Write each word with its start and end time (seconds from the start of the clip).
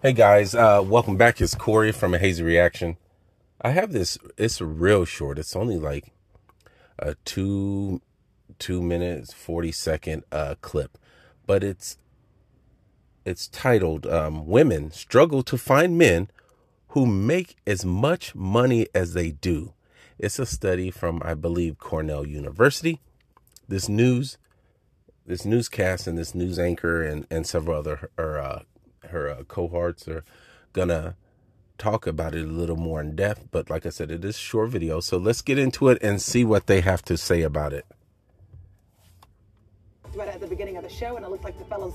Hey 0.00 0.12
guys, 0.12 0.54
uh, 0.54 0.80
welcome 0.86 1.16
back. 1.16 1.40
It's 1.40 1.56
Corey 1.56 1.90
from 1.90 2.14
a 2.14 2.20
Hazy 2.20 2.44
Reaction. 2.44 2.98
I 3.60 3.70
have 3.70 3.90
this. 3.90 4.16
It's 4.36 4.60
real 4.60 5.04
short. 5.04 5.40
It's 5.40 5.56
only 5.56 5.76
like 5.76 6.12
a 7.00 7.16
two 7.24 8.00
two 8.60 8.80
minutes 8.80 9.32
forty 9.32 9.72
second 9.72 10.22
uh, 10.30 10.54
clip, 10.60 10.98
but 11.48 11.64
it's 11.64 11.98
it's 13.24 13.48
titled 13.48 14.06
um, 14.06 14.46
"Women 14.46 14.92
Struggle 14.92 15.42
to 15.42 15.58
Find 15.58 15.98
Men 15.98 16.30
Who 16.90 17.04
Make 17.04 17.56
as 17.66 17.84
Much 17.84 18.36
Money 18.36 18.86
as 18.94 19.14
They 19.14 19.32
Do." 19.32 19.74
It's 20.16 20.38
a 20.38 20.46
study 20.46 20.92
from 20.92 21.20
I 21.24 21.34
believe 21.34 21.78
Cornell 21.78 22.24
University. 22.24 23.00
This 23.66 23.88
news, 23.88 24.38
this 25.26 25.44
newscast, 25.44 26.06
and 26.06 26.16
this 26.16 26.36
news 26.36 26.56
anchor 26.56 27.02
and 27.02 27.26
and 27.32 27.48
several 27.48 27.76
other 27.76 28.12
or, 28.16 28.38
uh, 28.38 28.62
her 29.10 29.28
uh, 29.30 29.42
cohorts 29.44 30.08
are 30.08 30.24
gonna 30.72 31.16
talk 31.78 32.06
about 32.06 32.34
it 32.34 32.44
a 32.44 32.50
little 32.50 32.76
more 32.76 33.00
in 33.00 33.14
depth. 33.16 33.48
But 33.50 33.70
like 33.70 33.86
I 33.86 33.90
said, 33.90 34.10
it 34.10 34.24
is 34.24 34.36
short 34.36 34.70
video, 34.70 35.00
so 35.00 35.16
let's 35.16 35.42
get 35.42 35.58
into 35.58 35.88
it 35.88 35.98
and 36.02 36.20
see 36.20 36.44
what 36.44 36.66
they 36.66 36.80
have 36.80 37.02
to 37.02 37.16
say 37.16 37.42
about 37.42 37.72
it. 37.72 37.86
Right 40.14 40.28
at 40.28 40.40
the 40.40 40.46
beginning 40.46 40.76
of 40.76 40.84
the 40.84 40.90
show, 40.90 41.16
and 41.16 41.24
it 41.24 41.30
looked 41.30 41.44
like 41.44 41.58
the 41.58 41.64
fellas 41.64 41.94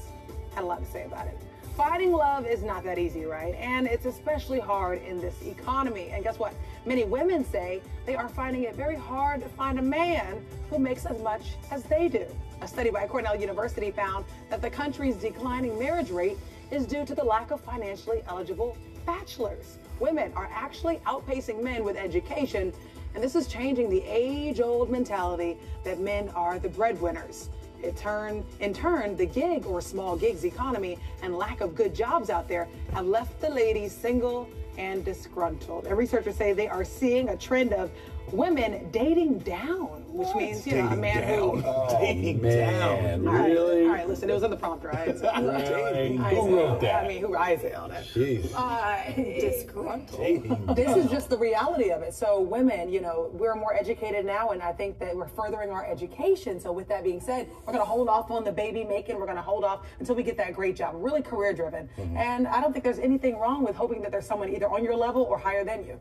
had 0.55 0.63
a 0.63 0.67
lot 0.67 0.79
to 0.79 0.91
say 0.91 1.03
about 1.03 1.27
it. 1.27 1.37
Finding 1.75 2.11
love 2.11 2.45
is 2.45 2.61
not 2.61 2.83
that 2.83 2.99
easy, 2.99 3.25
right? 3.25 3.55
And 3.55 3.87
it's 3.87 4.05
especially 4.05 4.59
hard 4.59 5.01
in 5.01 5.19
this 5.19 5.41
economy. 5.41 6.09
And 6.11 6.23
guess 6.23 6.37
what? 6.37 6.53
Many 6.85 7.03
women 7.03 7.43
say 7.43 7.81
they 8.05 8.15
are 8.15 8.29
finding 8.29 8.63
it 8.63 8.75
very 8.75 8.95
hard 8.95 9.41
to 9.41 9.49
find 9.49 9.79
a 9.79 9.81
man 9.81 10.45
who 10.69 10.77
makes 10.77 11.07
as 11.07 11.19
much 11.23 11.55
as 11.71 11.83
they 11.83 12.09
do. 12.09 12.27
A 12.61 12.67
study 12.67 12.91
by 12.91 13.07
Cornell 13.07 13.35
University 13.35 13.89
found 13.89 14.23
that 14.51 14.61
the 14.61 14.69
country's 14.69 15.15
declining 15.15 15.79
marriage 15.79 16.11
rate 16.11 16.37
is 16.73 16.87
due 16.87 17.05
to 17.05 17.13
the 17.13 17.23
lack 17.23 17.51
of 17.51 17.61
financially 17.61 18.23
eligible 18.27 18.75
bachelors. 19.05 19.77
Women 19.99 20.33
are 20.35 20.49
actually 20.51 20.97
outpacing 21.05 21.61
men 21.61 21.83
with 21.83 21.95
education, 21.95 22.73
and 23.13 23.23
this 23.23 23.35
is 23.35 23.47
changing 23.47 23.91
the 23.91 24.01
age 24.07 24.59
old 24.59 24.89
mentality 24.89 25.57
that 25.83 25.99
men 25.99 26.29
are 26.29 26.57
the 26.57 26.69
breadwinners. 26.69 27.49
It 27.83 27.95
turn, 27.95 28.43
in 28.59 28.73
turn, 28.73 29.15
the 29.15 29.25
gig 29.25 29.67
or 29.67 29.81
small 29.81 30.15
gigs 30.15 30.45
economy 30.45 30.97
and 31.21 31.37
lack 31.37 31.61
of 31.61 31.75
good 31.75 31.93
jobs 31.93 32.31
out 32.31 32.47
there 32.47 32.67
have 32.93 33.05
left 33.05 33.39
the 33.39 33.49
ladies 33.49 33.95
single 33.95 34.49
and 34.77 35.05
disgruntled. 35.05 35.85
And 35.85 35.95
researchers 35.95 36.35
say 36.35 36.53
they 36.53 36.69
are 36.69 36.83
seeing 36.83 37.29
a 37.29 37.37
trend 37.37 37.73
of 37.73 37.91
women 38.31 38.89
dating 38.91 39.39
down, 39.39 40.03
which 40.13 40.27
what? 40.27 40.37
means 40.37 40.65
you 40.65 40.81
know 40.81 40.87
a 40.87 40.95
man 40.95 41.21
down. 41.21 41.39
who 41.39 41.61
oh, 41.65 41.97
dating 41.99 42.41
man, 42.41 43.27
all 43.27 43.33
right, 43.33 43.51
really? 43.51 43.83
All 43.83 43.89
right, 43.89 44.07
listen, 44.07 44.29
it 44.29 44.33
was 44.33 44.43
in 44.43 44.51
the 44.51 44.57
prompter. 44.57 44.89
Right? 44.89 45.07
really? 45.21 46.17
Who 46.17 46.55
wrote 46.55 46.81
that? 46.81 47.05
I 47.05 47.07
mean, 47.07 47.21
who 47.21 47.35
I 47.35 47.55
say 47.57 47.73
on 47.73 47.91
it? 47.91 48.05
Jeez. 48.13 48.53
Uh, 48.55 49.11
disgruntled. 49.15 50.75
This 50.75 50.95
is 50.97 51.09
just 51.09 51.29
the 51.29 51.37
reality 51.37 51.91
of 51.91 52.01
it. 52.01 52.13
So 52.13 52.41
women, 52.41 52.89
you 52.89 53.01
know, 53.01 53.29
we're 53.33 53.55
more 53.55 53.73
educated 53.73 54.25
now, 54.25 54.49
and 54.49 54.61
I 54.61 54.71
think 54.71 54.99
that 54.99 55.15
we're 55.15 55.27
furthering 55.27 55.71
our 55.71 55.85
education. 55.85 56.59
So 56.59 56.71
with 56.71 56.87
that 56.89 57.03
being 57.03 57.19
said, 57.19 57.49
we're 57.65 57.73
going 57.73 57.85
to 57.85 57.89
hold 57.89 58.07
off 58.07 58.31
on 58.31 58.43
the 58.43 58.51
baby 58.51 58.83
making. 58.83 59.19
We're 59.19 59.25
going 59.25 59.37
to 59.37 59.41
hold 59.41 59.63
off 59.63 59.85
until 59.99 60.15
we 60.15 60.23
get 60.23 60.37
that 60.37 60.53
great 60.53 60.75
job. 60.75 60.95
Really 60.97 61.21
career 61.21 61.53
driven, 61.53 61.89
mm-hmm. 61.97 62.17
and 62.17 62.47
I 62.47 62.61
don't 62.61 62.71
think 62.71 62.83
there's 62.83 62.99
anything 62.99 63.37
wrong 63.39 63.63
with 63.63 63.75
hoping 63.75 64.01
that 64.01 64.11
there's 64.11 64.25
someone 64.25 64.49
either 64.49 64.69
on 64.69 64.83
your 64.83 64.95
level 64.95 65.23
or 65.23 65.37
higher 65.37 65.63
than 65.63 65.85
you. 65.85 65.99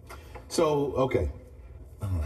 So 0.48 0.92
okay, 0.96 1.30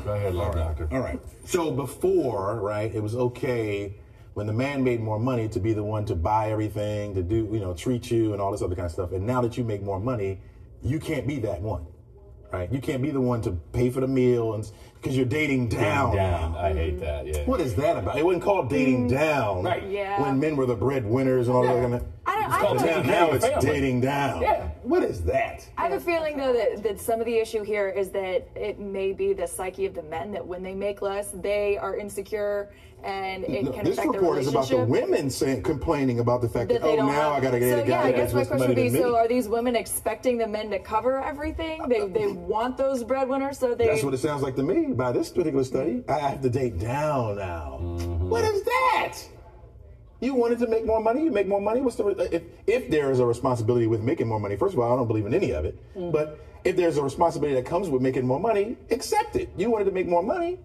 Go 0.05 0.13
ahead, 0.13 0.35
Love 0.35 0.49
All 0.49 0.55
right. 0.55 0.79
Doctor. 0.79 0.89
All 0.93 1.01
right. 1.01 1.21
So 1.45 1.71
before, 1.71 2.61
right, 2.61 2.95
it 2.95 3.03
was 3.03 3.15
okay 3.15 3.95
when 4.35 4.47
the 4.47 4.53
man 4.53 4.85
made 4.85 5.01
more 5.01 5.19
money 5.19 5.49
to 5.49 5.59
be 5.59 5.73
the 5.73 5.83
one 5.83 6.05
to 6.05 6.15
buy 6.15 6.51
everything, 6.51 7.15
to 7.15 7.23
do, 7.23 7.49
you 7.51 7.59
know, 7.59 7.73
treat 7.75 8.11
you 8.11 8.33
and 8.33 8.41
all 8.41 8.53
this 8.53 8.63
other 8.63 8.75
kind 8.75 8.87
of 8.87 8.93
stuff. 8.93 9.13
And 9.13 9.27
now 9.27 9.41
that 9.41 9.57
you 9.57 9.65
make 9.65 9.83
more 9.83 9.99
money, 9.99 10.41
you 10.83 11.01
can't 11.01 11.27
be 11.27 11.39
that 11.41 11.61
one. 11.61 11.87
Right? 12.53 12.71
You 12.73 12.79
can't 12.79 13.03
be 13.03 13.11
the 13.11 13.21
one 13.21 13.43
to 13.43 13.53
pay 13.73 13.91
for 13.91 14.01
the 14.01 14.07
meal 14.07 14.55
and 14.55 14.71
because 14.95 15.17
you're 15.17 15.27
dating 15.27 15.69
down. 15.69 16.13
Dating 16.13 16.31
down. 16.31 16.57
I 16.57 16.73
hate 16.73 17.01
that. 17.01 17.27
Yeah. 17.27 17.45
What 17.45 17.61
is 17.61 17.75
that 17.75 17.97
about? 17.97 18.19
It 18.19 18.25
wasn't 18.25 18.45
called 18.45 18.71
dating 18.71 19.09
mm. 19.09 19.11
down. 19.11 19.65
Right. 19.65 19.89
Yeah. 19.89 20.21
When 20.21 20.39
men 20.39 20.57
were 20.57 20.67
the 20.67 20.77
breadwinners 20.77 21.49
and 21.49 21.57
all 21.57 21.65
Yeah. 21.65 21.75
that 21.75 21.81
kind 21.83 21.95
of. 21.95 22.05
I 22.27 22.35
don't- 22.35 22.45
It's 22.45 22.55
I 22.55 22.61
called 22.61 22.79
don't- 22.79 22.87
dating 22.87 23.07
Now 23.07 23.27
now. 23.27 23.33
It's 23.33 23.65
dating 23.65 24.01
down. 24.01 24.43
Yeah. 24.43 24.69
What 24.87 25.03
is 25.03 25.23
that? 25.23 25.69
I 25.77 25.89
have 25.89 25.93
a 25.93 26.01
feeling 26.01 26.37
though 26.37 26.53
that, 26.53 26.83
that 26.85 27.01
some 27.01 27.19
of 27.19 27.27
the 27.27 27.37
issue 27.37 27.65
here 27.65 27.89
is 27.89 28.11
that 28.11 28.49
it 28.55 28.79
may 28.79 29.13
be 29.13 29.33
the 29.33 29.47
psyche 29.47 29.85
of 29.85 29.95
the 29.95 30.03
men 30.05 30.31
that 30.33 30.47
when 30.47 30.63
they 30.63 30.75
make 30.75 31.03
less, 31.03 31.33
they 31.33 31.77
are 31.77 31.97
insecure 31.97 32.71
and 33.03 33.45
it 33.45 33.65
No, 33.65 33.73
can 33.73 33.85
this 33.85 33.99
affect 33.99 34.13
their 34.13 34.21
report 34.21 34.39
is 34.39 34.49
about 34.49 34.69
the 34.69 34.85
women 34.85 35.29
saying, 35.29 35.63
complaining 35.63 36.21
about 36.21 36.41
the 36.41 36.49
fact 36.49 36.69
that, 36.69 36.75
that 36.75 36.83
they 36.83 36.93
oh, 36.95 36.97
don't 36.97 37.07
now 37.07 37.33
have. 37.33 37.33
I 37.33 37.41
got 37.41 37.51
to 37.51 37.59
get 37.59 37.71
so, 37.71 37.79
a 37.79 37.87
guy 37.87 37.89
yeah, 37.89 38.03
I 38.03 38.13
guess 38.13 38.33
my 38.33 38.45
question 38.45 38.59
money 38.59 38.83
would 38.85 38.93
be. 38.93 38.99
So, 38.99 39.17
are 39.17 39.29
these 39.29 39.49
women 39.49 39.77
expecting 39.77 40.39
the 40.39 40.47
men 40.47 40.71
to 40.71 40.79
cover 40.79 41.23
everything? 41.23 41.89
They 41.89 42.07
they 42.09 42.29
want 42.29 42.77
those 42.77 43.05
breadwinners, 43.05 43.59
so 43.59 43.75
they. 43.75 43.87
That's 43.87 44.03
what 44.03 44.15
it 44.15 44.19
sounds 44.19 44.43
like 44.43 44.57
to 44.57 44.63
me 44.63 44.93
by 44.93 45.13
this 45.13 45.31
particular 45.31 45.65
study. 45.65 46.03
I 46.09 46.19
have 46.19 46.41
to 46.43 46.51
date 46.51 46.79
down 46.79 47.37
now. 47.37 47.79
Mm-hmm. 47.81 48.29
What 48.29 48.45
is 48.45 48.63
that? 48.63 49.19
You 50.21 50.35
wanted 50.35 50.59
to 50.61 50.67
make 50.67 50.87
more 50.87 51.01
money. 51.01 51.25
You 51.25 51.31
make 51.31 51.47
more 51.47 51.61
money. 51.61 51.81
What's 51.81 51.97
the 51.97 52.07
if 52.35 52.43
if 52.67 52.91
there 52.91 53.11
is 53.11 53.21
a 53.21 53.27
responsibility 53.27 53.87
with 53.87 54.03
making 54.03 54.29
more 54.29 54.41
money? 54.41 54.57
First 54.57 54.75
of 54.75 54.81
all, 54.81 54.93
I 54.93 54.97
don't 54.97 55.07
believe 55.07 55.27
in 55.27 55.35
any 55.35 55.51
of 55.53 55.65
it. 55.65 55.79
Mm. 55.95 56.13
But 56.13 56.41
if 56.65 56.77
there's 56.77 56.97
a 56.97 57.03
responsibility 57.03 57.55
that 57.55 57.67
comes 57.67 57.89
with 57.89 58.03
making 58.03 58.27
more 58.27 58.41
money, 58.41 58.77
accept 58.91 59.37
it. 59.37 59.51
You 59.57 59.71
wanted 59.71 59.85
to 59.85 59.93
make 59.93 60.09
more 60.09 60.23
money. 60.23 60.59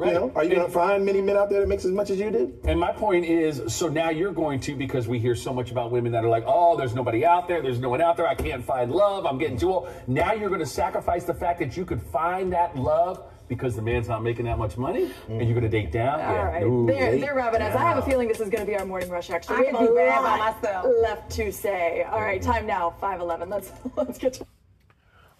Right. 0.00 0.14
You 0.14 0.18
know, 0.18 0.32
are 0.34 0.44
you 0.44 0.54
going 0.54 0.66
to 0.66 0.72
find 0.72 1.04
many 1.04 1.20
men 1.20 1.36
out 1.36 1.50
there 1.50 1.60
that 1.60 1.68
makes 1.68 1.84
as 1.84 1.90
much 1.90 2.08
as 2.08 2.18
you 2.18 2.30
did? 2.30 2.58
And 2.64 2.80
my 2.80 2.90
point 2.90 3.26
is, 3.26 3.60
so 3.66 3.86
now 3.86 4.08
you're 4.08 4.32
going 4.32 4.58
to, 4.60 4.74
because 4.74 5.06
we 5.06 5.18
hear 5.18 5.34
so 5.34 5.52
much 5.52 5.70
about 5.70 5.90
women 5.90 6.10
that 6.12 6.24
are 6.24 6.30
like, 6.30 6.44
oh, 6.46 6.74
there's 6.74 6.94
nobody 6.94 7.26
out 7.26 7.48
there, 7.48 7.60
there's 7.60 7.80
no 7.80 7.90
one 7.90 8.00
out 8.00 8.16
there, 8.16 8.26
I 8.26 8.34
can't 8.34 8.64
find 8.64 8.90
love, 8.90 9.26
I'm 9.26 9.36
getting 9.36 9.58
too 9.58 9.70
old. 9.70 9.90
Now 10.06 10.32
you're 10.32 10.48
going 10.48 10.60
to 10.60 10.66
sacrifice 10.66 11.24
the 11.24 11.34
fact 11.34 11.58
that 11.58 11.76
you 11.76 11.84
could 11.84 12.02
find 12.02 12.50
that 12.54 12.76
love 12.76 13.30
because 13.50 13.74
the 13.74 13.82
man's 13.82 14.06
not 14.06 14.22
making 14.22 14.44
that 14.46 14.58
much 14.58 14.78
money, 14.78 15.10
and 15.28 15.42
you're 15.42 15.58
going 15.58 15.62
to 15.62 15.68
date 15.68 15.90
down. 15.90 16.20
All 16.20 16.34
yeah. 16.34 16.42
right, 16.42 16.62
Ooh, 16.62 16.86
they're, 16.86 17.10
date 17.10 17.20
they're 17.20 17.34
wrapping 17.34 17.60
us. 17.60 17.74
I 17.74 17.82
have 17.82 17.98
a 17.98 18.02
feeling 18.02 18.28
this 18.28 18.38
is 18.38 18.48
going 18.48 18.64
to 18.64 18.70
be 18.70 18.78
our 18.78 18.86
morning 18.86 19.10
rush. 19.10 19.28
Actually, 19.28 19.56
I 19.56 19.58
we 19.58 19.66
could 19.66 19.74
have 19.74 19.82
a 19.82 19.88
be 19.88 19.94
bad 19.96 20.22
by 20.22 20.36
lot 20.38 20.62
myself. 20.62 20.86
left 21.02 21.30
to 21.32 21.52
say. 21.52 22.04
All 22.04 22.20
right, 22.20 22.40
time 22.40 22.64
now, 22.64 22.94
five 23.00 23.20
eleven. 23.20 23.50
Let's 23.50 23.72
let's 23.96 24.18
get 24.18 24.34
to. 24.34 24.46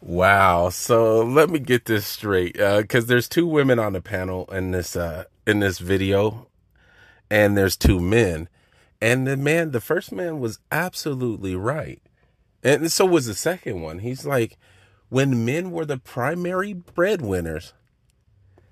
Wow. 0.01 0.71
So 0.71 1.25
let 1.25 1.51
me 1.51 1.61
get 1.61 1.85
this 1.85 2.05
straight, 2.05 2.55
because 2.55 3.07
there's 3.07 3.29
two 3.29 3.47
women 3.47 3.79
on 3.79 3.93
the 3.93 4.01
panel 4.01 4.45
in 4.47 4.73
this 4.73 4.97
uh, 4.97 5.25
in 5.47 5.61
this 5.61 5.79
video, 5.79 6.49
and 7.31 7.57
there's 7.57 7.77
two 7.77 8.01
men, 8.01 8.49
and 9.01 9.25
the 9.25 9.37
man, 9.37 9.71
the 9.71 9.81
first 9.81 10.11
man 10.11 10.41
was 10.41 10.59
absolutely 10.73 11.55
right, 11.55 12.03
and 12.65 12.91
so 12.91 13.07
was 13.07 13.27
the 13.27 13.35
second 13.35 13.83
one. 13.83 14.01
He's 14.01 14.27
like, 14.27 14.59
when 15.11 15.45
men 15.45 15.71
were 15.71 15.85
the 15.85 15.99
primary 15.99 16.73
breadwinners, 16.73 17.73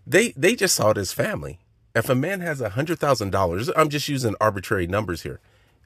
they 0.09 0.33
they 0.33 0.57
just 0.57 0.75
saw 0.75 0.91
it 0.91 0.99
as 0.99 1.13
family. 1.13 1.59
If 1.95 2.09
a 2.09 2.15
man 2.15 2.41
has 2.41 2.61
a 2.61 2.71
hundred 2.71 2.99
thousand 2.99 3.31
dollars, 3.31 3.71
I'm 3.77 3.91
just 3.91 4.09
using 4.09 4.35
arbitrary 4.41 4.87
numbers 4.87 5.23
here. 5.23 5.41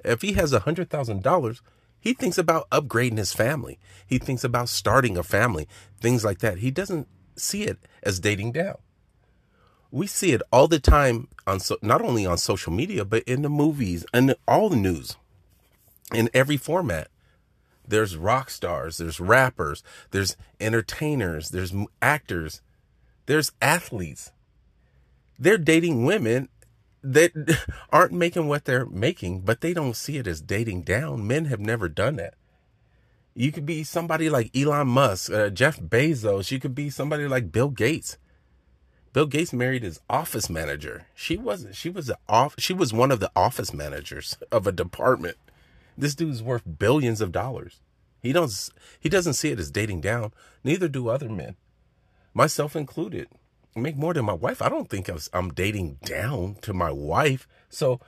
If 0.04 0.22
he 0.22 0.34
has 0.34 0.52
a 0.52 0.60
hundred 0.60 0.90
thousand 0.90 1.22
dollars, 1.22 1.60
he 1.98 2.14
thinks 2.14 2.38
about 2.38 2.70
upgrading 2.70 3.18
his 3.18 3.32
family. 3.32 3.78
He 4.06 4.18
thinks 4.18 4.44
about 4.44 4.68
starting 4.68 5.16
a 5.16 5.22
family, 5.22 5.66
things 6.00 6.24
like 6.24 6.38
that. 6.38 6.58
He 6.58 6.70
doesn't 6.70 7.08
see 7.36 7.64
it 7.64 7.78
as 8.02 8.20
dating 8.20 8.52
down. 8.52 8.76
We 9.90 10.06
see 10.06 10.32
it 10.32 10.42
all 10.52 10.68
the 10.68 10.80
time 10.80 11.28
on 11.46 11.60
so, 11.60 11.76
not 11.82 12.00
only 12.00 12.24
on 12.24 12.38
social 12.38 12.72
media 12.72 13.04
but 13.04 13.24
in 13.24 13.42
the 13.42 13.50
movies 13.50 14.06
and 14.14 14.34
all 14.46 14.68
the 14.68 14.76
news, 14.76 15.16
in 16.14 16.30
every 16.32 16.56
format. 16.56 17.08
There's 17.86 18.16
rock 18.16 18.50
stars, 18.50 18.98
there's 18.98 19.18
rappers, 19.18 19.82
there's 20.12 20.36
entertainers, 20.60 21.50
there's 21.50 21.74
actors, 22.00 22.62
there's 23.26 23.52
athletes. 23.60 24.32
They're 25.38 25.58
dating 25.58 26.04
women 26.04 26.48
that 27.02 27.32
aren't 27.90 28.12
making 28.12 28.48
what 28.48 28.64
they're 28.64 28.86
making, 28.86 29.40
but 29.40 29.60
they 29.60 29.74
don't 29.74 29.96
see 29.96 30.18
it 30.18 30.26
as 30.26 30.40
dating 30.40 30.82
down. 30.82 31.26
Men 31.26 31.46
have 31.46 31.60
never 31.60 31.88
done 31.88 32.16
that. 32.16 32.34
You 33.34 33.50
could 33.50 33.64
be 33.64 33.82
somebody 33.82 34.28
like 34.28 34.54
Elon 34.56 34.88
Musk, 34.88 35.32
uh, 35.32 35.48
Jeff 35.48 35.80
Bezos. 35.80 36.50
You 36.50 36.60
could 36.60 36.74
be 36.74 36.90
somebody 36.90 37.26
like 37.26 37.50
Bill 37.50 37.70
Gates. 37.70 38.18
Bill 39.12 39.26
Gates 39.26 39.52
married 39.52 39.82
his 39.82 40.00
office 40.08 40.48
manager. 40.48 41.06
She 41.14 41.36
wasn't. 41.36 41.74
She 41.74 41.90
was 41.90 42.10
a 42.10 42.16
off. 42.28 42.54
She 42.58 42.72
was 42.72 42.92
one 42.92 43.10
of 43.10 43.20
the 43.20 43.30
office 43.36 43.72
managers 43.72 44.36
of 44.52 44.66
a 44.66 44.72
department. 44.72 45.36
This 45.96 46.14
dude's 46.14 46.42
worth 46.42 46.78
billions 46.78 47.20
of 47.20 47.32
dollars. 47.32 47.80
He 48.22 48.32
don't. 48.32 48.52
He 49.00 49.08
doesn't 49.08 49.34
see 49.34 49.50
it 49.50 49.58
as 49.58 49.70
dating 49.70 50.00
down. 50.02 50.32
Neither 50.62 50.88
do 50.88 51.08
other 51.08 51.28
men, 51.28 51.56
myself 52.34 52.76
included. 52.76 53.28
Make 53.74 53.96
more 53.96 54.12
than 54.12 54.26
my 54.26 54.34
wife. 54.34 54.60
I 54.60 54.68
don't 54.68 54.90
think 54.90 55.08
I'm 55.32 55.50
dating 55.50 55.98
down 56.04 56.56
to 56.62 56.74
my 56.74 56.90
wife. 56.90 57.48
So 57.70 58.00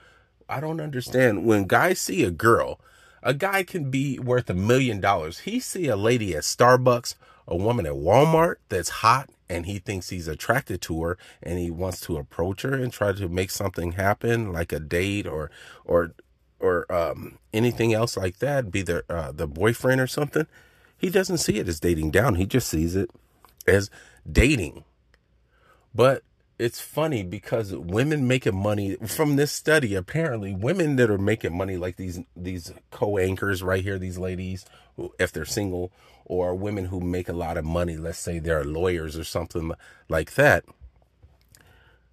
I 0.47 0.59
don't 0.59 0.79
understand 0.79 1.45
when 1.45 1.65
guys 1.65 1.99
see 1.99 2.23
a 2.23 2.31
girl. 2.31 2.79
A 3.23 3.33
guy 3.33 3.63
can 3.63 3.89
be 3.89 4.19
worth 4.19 4.49
a 4.49 4.53
million 4.53 4.99
dollars. 4.99 5.39
He 5.39 5.59
see 5.59 5.87
a 5.87 5.95
lady 5.95 6.35
at 6.35 6.43
Starbucks, 6.43 7.15
a 7.47 7.55
woman 7.55 7.87
at 7.87 7.93
Walmart 7.93 8.57
that's 8.69 8.89
hot, 8.89 9.31
and 9.49 9.65
he 9.65 9.79
thinks 9.79 10.09
he's 10.09 10.27
attracted 10.27 10.81
to 10.83 11.01
her, 11.01 11.17
and 11.41 11.57
he 11.57 11.71
wants 11.71 11.99
to 12.01 12.17
approach 12.17 12.61
her 12.61 12.75
and 12.75 12.93
try 12.93 13.13
to 13.13 13.27
make 13.27 13.49
something 13.49 13.93
happen, 13.93 14.53
like 14.53 14.71
a 14.71 14.79
date 14.79 15.25
or 15.25 15.49
or 15.83 16.13
or 16.59 16.91
um, 16.91 17.37
anything 17.53 17.93
else 17.93 18.15
like 18.17 18.39
that, 18.39 18.71
be 18.71 18.81
the 18.81 19.03
uh, 19.09 19.31
the 19.31 19.47
boyfriend 19.47 20.01
or 20.01 20.07
something, 20.07 20.47
he 20.97 21.09
doesn't 21.09 21.37
see 21.37 21.57
it 21.57 21.67
as 21.67 21.79
dating 21.79 22.11
down. 22.11 22.35
He 22.35 22.45
just 22.45 22.67
sees 22.67 22.95
it 22.95 23.09
as 23.67 23.89
dating. 24.29 24.83
But 25.93 26.23
it's 26.57 26.79
funny 26.79 27.23
because 27.23 27.73
women 27.75 28.27
making 28.27 28.55
money 28.55 28.95
from 29.05 29.35
this 29.35 29.51
study 29.51 29.93
apparently 29.93 30.53
women 30.53 30.95
that 30.95 31.09
are 31.09 31.17
making 31.17 31.55
money 31.55 31.75
like 31.75 31.97
these 31.97 32.21
these 32.35 32.71
co-anchors 32.91 33.61
right 33.61 33.83
here 33.83 33.99
these 33.99 34.17
ladies 34.17 34.65
if 35.19 35.31
they're 35.31 35.45
single 35.45 35.91
or 36.23 36.55
women 36.55 36.85
who 36.85 36.99
make 37.01 37.27
a 37.27 37.33
lot 37.33 37.57
of 37.57 37.65
money 37.65 37.97
let's 37.97 38.19
say 38.19 38.39
they're 38.39 38.63
lawyers 38.63 39.17
or 39.17 39.23
something 39.23 39.71
like 40.07 40.35
that 40.35 40.63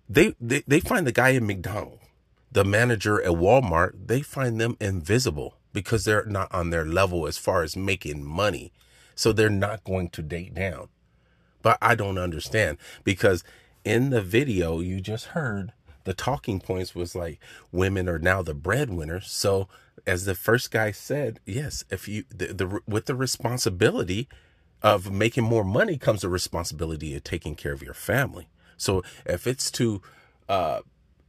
they 0.09 0.35
they, 0.41 0.63
they 0.67 0.81
find 0.81 1.07
the 1.07 1.13
guy 1.13 1.31
in 1.31 1.47
McDonald's 1.47 2.03
the 2.51 2.65
manager 2.65 3.23
at 3.23 3.31
Walmart 3.31 3.93
they 4.07 4.23
find 4.23 4.61
them 4.61 4.77
invisible 4.81 5.55
because 5.73 6.05
they're 6.05 6.25
not 6.27 6.53
on 6.53 6.71
their 6.71 6.85
level 6.85 7.27
as 7.27 7.39
far 7.39 7.63
as 7.63 7.77
making 7.77 8.25
money 8.25 8.73
so 9.15 9.33
they're 9.33 9.49
not 9.49 9.85
going 9.85 10.09
to 10.11 10.21
date 10.21 10.55
down 10.55 10.89
but 11.63 11.79
I 11.81 11.95
don't 11.95 12.19
understand 12.19 12.79
because 13.05 13.45
in 13.85 14.11
the 14.11 14.23
video 14.23 14.81
you 14.81 15.01
just 15.01 15.27
heard, 15.27 15.73
the 16.05 16.15
talking 16.15 16.61
points 16.61 16.95
was 16.95 17.15
like 17.15 17.39
women 17.71 18.09
are 18.09 18.19
now 18.19 18.43
the 18.43 18.55
breadwinners. 18.55 19.31
So 19.31 19.69
as 20.07 20.25
the 20.25 20.35
first 20.35 20.71
guy 20.71 20.91
said, 20.91 21.41
yes, 21.47 21.85
if 21.91 22.09
you 22.09 22.25
the, 22.31 22.47
the 22.47 22.81
with 22.87 23.07
the 23.07 23.15
responsibility 23.15 24.29
of 24.83 25.13
making 25.13 25.45
more 25.45 25.65
money 25.65 25.97
comes 25.97 26.23
the 26.23 26.29
responsibility 26.29 27.15
of 27.15 27.23
taking 27.23 27.55
care 27.55 27.73
of 27.73 27.83
your 27.83 27.95
family. 27.95 28.49
So 28.77 29.03
if 29.25 29.47
it's 29.47 29.71
to 29.73 30.03
uh 30.49 30.81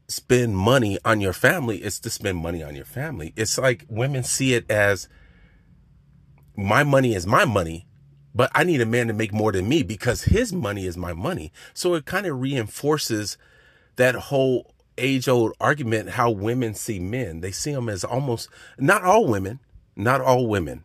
spend 0.07 0.57
money 0.57 0.97
on 1.05 1.21
your 1.21 1.33
family, 1.33 1.77
it's 1.77 1.99
to 1.99 2.09
spend 2.09 2.37
money 2.37 2.63
on 2.63 2.75
your 2.75 2.85
family. 2.85 3.33
It's 3.35 3.57
like 3.57 3.85
women 3.89 4.23
see 4.23 4.53
it 4.53 4.69
as 4.69 5.07
my 6.55 6.83
money 6.83 7.15
is 7.15 7.25
my 7.25 7.45
money 7.45 7.85
but 8.35 8.51
I 8.53 8.63
need 8.63 8.81
a 8.81 8.85
man 8.85 9.07
to 9.07 9.13
make 9.13 9.33
more 9.33 9.51
than 9.51 9.69
me 9.69 9.83
because 9.83 10.23
his 10.23 10.51
money 10.51 10.85
is 10.85 10.97
my 10.97 11.13
money. 11.13 11.51
So 11.73 11.93
it 11.93 12.05
kind 12.05 12.25
of 12.25 12.41
reinforces 12.41 13.37
that 13.95 14.15
whole 14.15 14.73
age 14.97 15.27
old 15.27 15.53
argument 15.59 16.11
how 16.11 16.31
women 16.31 16.73
see 16.73 16.99
men. 16.99 17.41
They 17.41 17.51
see 17.51 17.73
them 17.73 17.89
as 17.89 18.03
almost, 18.03 18.49
not 18.77 19.03
all 19.03 19.27
women, 19.27 19.59
not 19.95 20.21
all 20.21 20.47
women. 20.47 20.83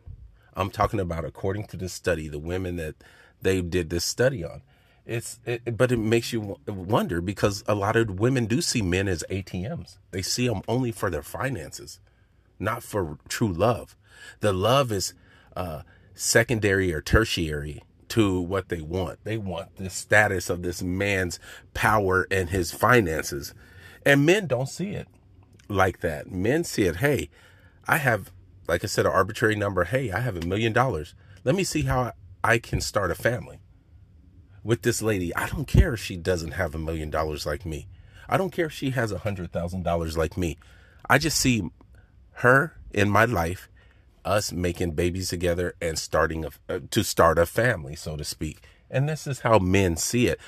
I'm 0.55 0.71
talking 0.71 1.01
about 1.01 1.25
according 1.25 1.67
to 1.67 1.77
the 1.77 1.89
study, 1.89 2.29
the 2.29 2.39
women 2.39 2.77
that 2.77 2.97
they 3.41 3.61
did 3.61 3.91
this 3.91 4.05
study 4.05 4.45
on. 4.45 4.63
It's, 5.07 5.41
it, 5.47 5.77
but 5.79 5.91
it 5.91 5.99
makes 5.99 6.35
you 6.35 6.59
wonder 6.67 7.23
because 7.23 7.65
a 7.67 7.75
lot 7.75 7.97
of 7.97 8.21
women 8.21 8.45
do 8.45 8.61
see 8.61 8.83
men 8.83 9.09
as 9.09 9.25
ATMs. 9.31 9.97
They 10.11 10.21
see 10.21 10.47
them 10.47 10.61
only 10.69 10.93
for 10.93 11.09
their 11.09 11.23
finances, 11.23 11.99
not 12.59 12.83
for 12.83 13.17
true 13.27 13.51
love. 13.51 13.97
The 14.41 14.53
love 14.53 14.93
is, 14.93 15.15
uh, 15.57 15.83
secondary 16.19 16.93
or 16.93 17.01
tertiary 17.01 17.81
to 18.09 18.41
what 18.41 18.69
they 18.71 18.81
want. 18.81 19.23
They 19.23 19.39
want 19.39 19.77
the 19.77 19.89
status 19.89 20.51
of 20.51 20.63
this 20.63 20.83
man's 20.83 21.39
power 21.75 22.27
and 22.29 22.51
his 22.51 22.73
finances. 22.73 23.55
And 24.05 24.27
men 24.27 24.49
don't 24.49 24.69
see 24.69 24.91
it 24.91 25.07
like 25.69 26.01
that. 26.01 26.31
Men 26.31 26.65
see 26.65 26.83
it, 26.83 26.97
hey, 26.97 27.31
I 27.87 27.99
have, 27.99 28.33
like 28.67 28.83
I 28.83 28.89
said, 28.89 29.07
an 29.07 29.13
arbitrary 29.13 29.55
number. 29.55 29.85
Hey, 29.85 30.11
I 30.11 30.19
have 30.19 30.37
a 30.37 30.47
million 30.47 30.73
dollars. 30.73 31.15
Let 31.45 31.55
me 31.55 31.63
see 31.63 31.83
how 31.83 32.13
I 32.43 32.59
can 32.59 32.81
start 32.81 33.13
a 33.13 33.15
family 33.15 33.61
with 34.65 34.83
this 34.83 35.01
lady. 35.01 35.35
I 35.37 35.47
don't 35.47 35.69
care 35.69 35.95
if 35.95 36.01
she 36.01 36.17
doesn't 36.17 36.53
have 36.53 36.75
a 36.75 36.79
million 36.79 37.11
dollars 37.11 37.47
like 37.47 37.65
me. 37.65 37.87
I 38.29 38.37
don't 38.37 38.53
care 38.53 38.67
if 38.67 38.73
she 38.73 38.91
has 38.91 39.13
a 39.13 39.19
hundred 39.19 39.53
thousand 39.53 39.85
dollars 39.85 40.19
like 40.19 40.37
me. 40.37 40.59
I 41.09 41.19
just 41.19 41.39
see 41.39 41.71
her 42.33 42.75
in 42.93 43.09
my 43.09 43.25
life 43.25 43.69
us 44.29 44.53
making 44.53 44.93
babies 44.93 45.31
together 45.31 45.75
and 45.81 45.99
starting 45.99 46.45
a, 46.45 46.51
uh, 46.69 46.81
to 46.91 47.03
start 47.03 47.39
a 47.39 47.47
family, 47.47 47.97
so 47.97 48.17
to 48.17 48.25
speak. 48.25 48.63
And 48.91 49.09
this 49.09 49.27
is 49.27 49.41
how 49.41 49.59
men 49.59 49.97
see 49.97 50.27
it. 50.27 50.39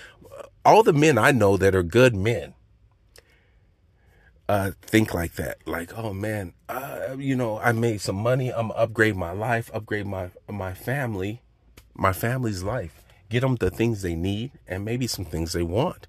All 0.65 0.83
the 0.83 0.93
men 0.93 1.19
I 1.19 1.33
know 1.33 1.57
that 1.57 1.75
are 1.75 1.83
good 1.83 2.15
men 2.15 2.55
uh, 4.51 4.73
think 4.83 5.15
like 5.15 5.35
that. 5.35 5.59
Like, 5.65 5.97
oh 5.97 6.13
man, 6.13 6.55
uh, 6.69 7.15
you 7.17 7.37
know, 7.37 7.61
I 7.61 7.71
made 7.71 8.01
some 8.01 8.17
money. 8.17 8.53
I'm 8.53 8.73
upgrade 8.73 9.15
my 9.15 9.31
life, 9.31 9.71
upgrade 9.73 10.09
my 10.09 10.31
my 10.49 10.75
family, 10.75 11.41
my 11.95 12.13
family's 12.13 12.65
life. 12.65 13.01
Get 13.29 13.43
them 13.43 13.55
the 13.55 13.71
things 13.71 14.03
they 14.03 14.17
need 14.17 14.51
and 14.67 14.85
maybe 14.85 15.07
some 15.07 15.25
things 15.25 15.53
they 15.53 15.63
want. 15.63 16.09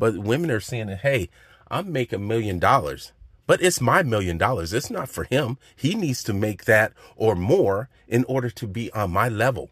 But 0.00 0.18
women 0.18 0.50
are 0.50 0.58
saying, 0.58 0.88
hey, 0.88 1.30
I'm 1.70 1.92
making 1.92 2.16
a 2.16 2.22
million 2.22 2.58
dollars. 2.58 3.12
But 3.46 3.62
it's 3.62 3.80
my 3.80 4.02
million 4.02 4.38
dollars. 4.38 4.72
It's 4.72 4.90
not 4.90 5.08
for 5.08 5.24
him. 5.24 5.58
He 5.74 5.94
needs 5.94 6.22
to 6.24 6.32
make 6.32 6.64
that 6.64 6.92
or 7.14 7.36
more 7.36 7.88
in 8.08 8.24
order 8.24 8.50
to 8.50 8.66
be 8.66 8.92
on 8.92 9.12
my 9.12 9.28
level. 9.28 9.70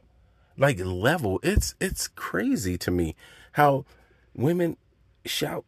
Like 0.57 0.79
level, 0.79 1.41
it's 1.43 1.75
it's 1.81 2.07
crazy 2.07 2.79
to 2.79 2.91
me 2.91 3.17
how 3.53 3.85
women 4.35 4.77
shout 5.25 5.65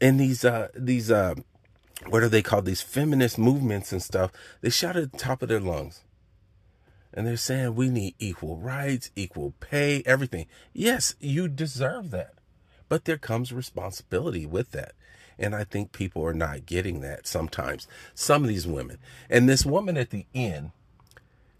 in 0.00 0.16
these 0.16 0.44
uh 0.44 0.68
these 0.74 1.10
uh 1.10 1.34
what 2.08 2.22
are 2.22 2.28
they 2.28 2.42
called 2.42 2.64
these 2.64 2.82
feminist 2.82 3.38
movements 3.38 3.92
and 3.92 4.02
stuff 4.02 4.30
they 4.60 4.70
shout 4.70 4.96
at 4.96 5.10
the 5.10 5.18
top 5.18 5.42
of 5.42 5.48
their 5.48 5.60
lungs 5.60 6.04
and 7.12 7.26
they're 7.26 7.36
saying 7.36 7.74
we 7.74 7.88
need 7.88 8.14
equal 8.18 8.56
rights 8.56 9.10
equal 9.16 9.52
pay 9.58 10.02
everything 10.06 10.46
yes 10.72 11.14
you 11.18 11.48
deserve 11.48 12.10
that 12.10 12.34
but 12.88 13.04
there 13.04 13.18
comes 13.18 13.52
responsibility 13.52 14.46
with 14.46 14.70
that 14.70 14.92
and 15.38 15.54
I 15.54 15.64
think 15.64 15.92
people 15.92 16.24
are 16.24 16.34
not 16.34 16.66
getting 16.66 17.00
that 17.00 17.26
sometimes. 17.26 17.86
Some 18.14 18.42
of 18.42 18.48
these 18.48 18.66
women. 18.66 18.98
And 19.30 19.48
this 19.48 19.64
woman 19.64 19.96
at 19.96 20.10
the 20.10 20.26
end, 20.34 20.72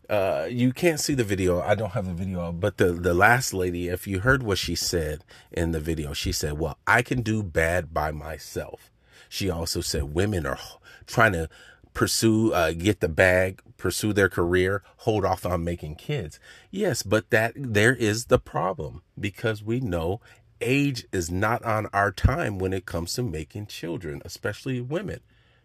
uh, 0.09 0.47
you 0.51 0.73
can't 0.73 1.01
see 1.01 1.15
the 1.15 1.25
video. 1.25 1.61
I 1.61 1.75
don't 1.75 1.91
have 1.91 2.07
the 2.07 2.15
video, 2.15 2.51
but 2.51 2.79
the, 2.79 2.93
the 2.93 3.15
last 3.15 3.53
lady, 3.53 3.89
if 3.89 4.07
you 4.07 4.21
heard 4.21 4.43
what 4.43 4.59
she 4.59 4.75
said 4.75 5.23
in 5.53 5.73
the 5.73 5.81
video, 5.81 6.13
she 6.13 6.33
said, 6.33 6.59
Well, 6.59 6.79
I 6.87 7.03
can 7.03 7.23
do 7.23 7.43
bad 7.43 7.93
by 7.93 8.11
myself. 8.11 8.91
She 9.29 9.51
also 9.51 9.81
said 9.83 10.15
women 10.15 10.47
are 10.47 10.59
trying 11.07 11.33
to 11.33 11.51
pursue, 11.93 12.53
uh, 12.53 12.73
get 12.73 13.01
the 13.01 13.09
bag, 13.09 13.61
pursue 13.77 14.13
their 14.13 14.29
career, 14.29 14.83
hold 14.99 15.25
off 15.25 15.45
on 15.45 15.65
making 15.65 15.97
kids. 15.97 16.41
Yes, 16.71 17.03
but 17.03 17.31
that 17.31 17.53
there 17.57 17.95
is 17.95 18.27
the 18.27 18.39
problem 18.39 19.03
because 19.19 19.63
we 19.63 19.81
know 19.81 20.21
age 20.61 21.07
is 21.13 21.31
not 21.31 21.65
on 21.65 21.87
our 21.93 22.13
time 22.13 22.59
when 22.59 22.73
it 22.73 22.87
comes 22.87 23.15
to 23.15 23.23
making 23.23 23.67
children, 23.67 24.23
especially 24.25 24.81
women, 24.81 25.21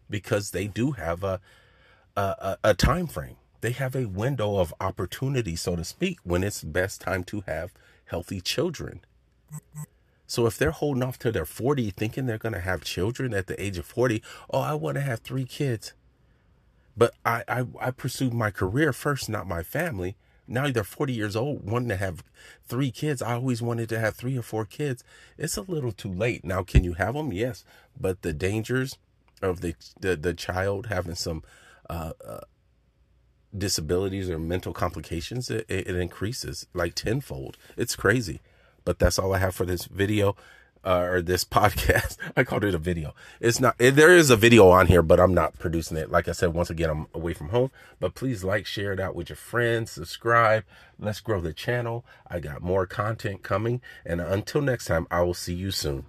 because 0.10 0.52
they 0.52 0.68
do 0.68 0.92
have 0.92 1.24
a 1.24 1.42
a, 2.16 2.58
a 2.64 2.74
time 2.74 3.08
frame. 3.08 3.38
They 3.62 3.72
have 3.72 3.96
a 3.96 4.06
window 4.06 4.58
of 4.58 4.74
opportunity, 4.80 5.56
so 5.56 5.76
to 5.76 5.84
speak, 5.84 6.20
when 6.24 6.44
it's 6.44 6.64
best 6.64 7.02
time 7.02 7.24
to 7.26 7.42
have 7.48 7.74
healthy 8.06 8.42
children. 8.42 9.02
So 10.28 10.46
if 10.48 10.58
they're 10.58 10.72
holding 10.72 11.04
off 11.04 11.20
till 11.20 11.32
they're 11.32 11.46
40, 11.46 11.92
thinking 11.92 12.26
they're 12.26 12.38
going 12.38 12.54
to 12.54 12.60
have 12.60 12.84
children 12.84 13.34
at 13.34 13.48
the 13.48 13.62
age 13.62 13.78
of 13.78 13.86
40, 13.86 14.22
oh, 14.52 14.60
I 14.60 14.74
want 14.74 14.96
to 14.96 15.02
have 15.02 15.20
three 15.20 15.46
kids. 15.46 15.94
But 16.98 17.14
I, 17.26 17.44
I, 17.48 17.66
I 17.80 17.92
pursued 17.92 18.34
my 18.34 18.52
career 18.52 18.94
first, 18.94 19.30
not 19.30 19.48
my 19.48 19.64
family 19.64 20.16
now 20.48 20.70
they're 20.70 20.84
40 20.84 21.14
years 21.14 21.36
old 21.36 21.70
wanting 21.70 21.90
to 21.90 21.98
have 21.98 22.24
three 22.66 22.92
kids. 22.92 23.22
I 23.22 23.34
always 23.34 23.62
wanted 23.62 23.90
to 23.90 24.00
have 24.00 24.16
three 24.16 24.38
or 24.38 24.42
four 24.42 24.66
kids. 24.66 25.04
It's 25.38 25.58
a 25.58 25.62
little 25.62 25.92
too 25.92 26.12
late. 26.12 26.44
Now 26.44 26.64
can 26.64 26.84
you 26.84 26.94
have 26.94 27.16
them 27.16 27.32
yes. 27.32 27.64
But 28.00 28.22
the 28.22 28.34
dangers 28.34 28.98
of 29.42 29.62
the 29.62 29.76
the, 30.00 30.16
the 30.16 30.34
child 30.34 30.88
having 30.88 31.16
some 31.16 31.44
uh, 31.90 32.14
uh, 32.26 32.42
disabilities 33.56 34.30
or 34.30 34.40
mental 34.40 34.74
complications 34.74 35.50
it, 35.50 35.66
it 35.70 35.88
increases 35.88 36.68
like 36.74 36.96
tenfold. 36.96 37.58
It's 37.78 37.96
crazy. 37.96 38.42
But 38.86 39.00
that's 39.00 39.18
all 39.18 39.34
i 39.34 39.38
have 39.38 39.56
for 39.56 39.66
this 39.66 39.86
video 39.86 40.36
uh, 40.84 41.00
or 41.00 41.22
this 41.22 41.44
podcast. 41.60 42.18
I 42.36 42.44
called 42.44 42.64
it 42.64 42.76
a 42.76 42.80
video. 42.80 43.14
It's 43.40 43.60
not, 43.60 43.76
it, 43.80 43.96
there 43.96 44.16
is 44.16 44.30
a 44.30 44.36
video 44.36 44.70
on 44.70 44.88
here, 44.88 45.02
but 45.02 45.20
I'm 45.20 45.34
not 45.34 45.60
producing 45.60 45.98
it. 45.98 46.12
Like 46.12 46.28
I 46.28 46.32
said, 46.32 46.54
once 46.54 46.70
again, 46.70 46.90
I'm 46.90 47.08
away 47.14 47.34
from 47.34 47.50
home, 47.50 47.72
but 48.00 48.16
please 48.16 48.44
like, 48.44 48.66
share 48.66 48.94
it 48.94 49.00
out 49.00 49.16
with 49.16 49.30
your 49.30 49.36
friends, 49.36 49.92
subscribe. 49.92 50.64
Let's 51.00 51.20
grow 51.20 51.42
the 51.42 51.54
channel. 51.54 52.06
I 52.28 52.40
got 52.40 52.62
more 52.62 52.86
content 52.86 53.44
coming. 53.44 53.82
And 54.06 54.22
until 54.22 54.62
next 54.62 54.86
time, 54.86 55.08
I 55.12 55.22
will 55.22 55.34
see 55.34 55.54
you 55.54 55.72
soon. 55.72 56.06